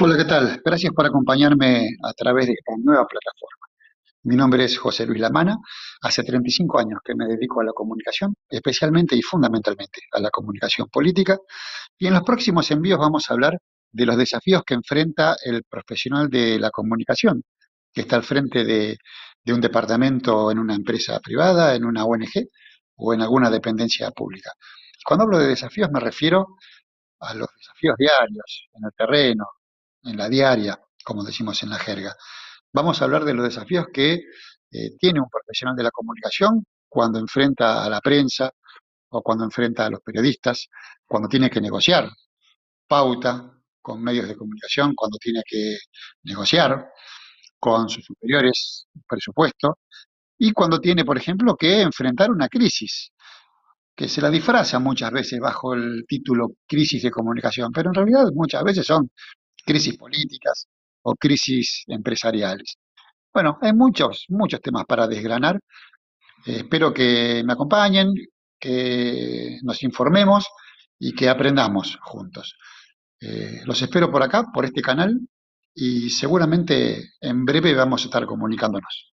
Hola, 0.00 0.16
¿qué 0.16 0.24
tal? 0.24 0.62
Gracias 0.64 0.92
por 0.92 1.04
acompañarme 1.04 1.88
a 2.04 2.12
través 2.12 2.46
de 2.46 2.52
esta 2.52 2.74
nueva 2.80 3.04
plataforma. 3.04 3.66
Mi 4.22 4.36
nombre 4.36 4.64
es 4.64 4.78
José 4.78 5.04
Luis 5.04 5.20
Lamana. 5.20 5.56
Hace 6.00 6.22
35 6.22 6.78
años 6.78 7.00
que 7.04 7.16
me 7.16 7.26
dedico 7.26 7.60
a 7.60 7.64
la 7.64 7.72
comunicación, 7.72 8.36
especialmente 8.48 9.16
y 9.16 9.22
fundamentalmente 9.22 10.02
a 10.12 10.20
la 10.20 10.30
comunicación 10.30 10.86
política. 10.88 11.38
Y 11.98 12.06
en 12.06 12.14
los 12.14 12.22
próximos 12.22 12.70
envíos 12.70 13.00
vamos 13.00 13.28
a 13.28 13.34
hablar 13.34 13.58
de 13.90 14.06
los 14.06 14.16
desafíos 14.16 14.62
que 14.64 14.74
enfrenta 14.74 15.34
el 15.44 15.64
profesional 15.64 16.28
de 16.28 16.60
la 16.60 16.70
comunicación, 16.70 17.42
que 17.92 18.02
está 18.02 18.14
al 18.14 18.22
frente 18.22 18.64
de, 18.64 18.96
un 19.52 19.60
departamento 19.60 20.52
en 20.52 20.60
una 20.60 20.76
empresa 20.76 21.18
privada, 21.18 21.74
en 21.74 21.84
una 21.84 22.04
ONG 22.04 22.46
o 22.96 23.12
en 23.12 23.22
alguna 23.22 23.50
dependencia 23.50 24.12
pública. 24.12 24.52
Cuando 25.04 25.24
hablo 25.24 25.38
de 25.38 25.48
desafíos 25.48 25.90
me 25.90 25.98
refiero 25.98 26.58
los 27.34 27.48
desafíos 27.56 27.96
diarios, 27.98 28.68
en 28.74 28.84
el 28.84 28.92
terreno, 28.96 29.46
en 30.04 30.16
la 30.16 30.28
diaria, 30.28 30.78
como 31.04 31.24
decimos 31.24 31.62
en 31.62 31.70
la 31.70 31.78
jerga. 31.78 32.14
Vamos 32.72 33.00
a 33.00 33.04
hablar 33.04 33.24
de 33.24 33.34
los 33.34 33.44
desafíos 33.44 33.86
que 33.92 34.14
eh, 34.14 34.96
tiene 34.98 35.20
un 35.20 35.28
profesional 35.28 35.76
de 35.76 35.84
la 35.84 35.90
comunicación 35.90 36.64
cuando 36.88 37.18
enfrenta 37.18 37.84
a 37.84 37.88
la 37.90 38.00
prensa 38.00 38.50
o 39.10 39.22
cuando 39.22 39.44
enfrenta 39.44 39.86
a 39.86 39.90
los 39.90 40.00
periodistas, 40.00 40.68
cuando 41.06 41.28
tiene 41.28 41.50
que 41.50 41.60
negociar 41.60 42.08
pauta 42.86 43.52
con 43.80 44.02
medios 44.02 44.28
de 44.28 44.36
comunicación, 44.36 44.94
cuando 44.94 45.18
tiene 45.18 45.42
que 45.46 45.78
negociar 46.24 46.90
con 47.58 47.88
sus 47.88 48.04
superiores 48.04 48.86
presupuesto 49.06 49.78
y 50.38 50.52
cuando 50.52 50.80
tiene, 50.80 51.04
por 51.04 51.18
ejemplo, 51.18 51.56
que 51.56 51.80
enfrentar 51.80 52.30
una 52.30 52.48
crisis 52.48 53.12
que 53.98 54.08
se 54.08 54.20
la 54.22 54.30
disfraza 54.30 54.78
muchas 54.78 55.10
veces 55.10 55.40
bajo 55.40 55.74
el 55.74 56.04
título 56.06 56.52
crisis 56.68 57.02
de 57.02 57.10
comunicación, 57.10 57.72
pero 57.72 57.90
en 57.90 57.94
realidad 57.94 58.30
muchas 58.32 58.62
veces 58.62 58.86
son 58.86 59.10
crisis 59.66 59.96
políticas 59.98 60.68
o 61.02 61.16
crisis 61.16 61.82
empresariales. 61.88 62.76
Bueno, 63.34 63.58
hay 63.60 63.72
muchos, 63.72 64.26
muchos 64.28 64.60
temas 64.60 64.84
para 64.86 65.08
desgranar. 65.08 65.58
Eh, 66.46 66.58
espero 66.58 66.94
que 66.94 67.42
me 67.44 67.54
acompañen, 67.54 68.14
que 68.60 69.58
nos 69.62 69.82
informemos 69.82 70.46
y 70.96 71.12
que 71.12 71.28
aprendamos 71.28 71.98
juntos. 72.00 72.54
Eh, 73.20 73.62
los 73.64 73.82
espero 73.82 74.12
por 74.12 74.22
acá, 74.22 74.44
por 74.54 74.64
este 74.64 74.80
canal, 74.80 75.18
y 75.74 76.08
seguramente 76.10 77.14
en 77.20 77.44
breve 77.44 77.74
vamos 77.74 78.02
a 78.02 78.04
estar 78.04 78.24
comunicándonos. 78.26 79.12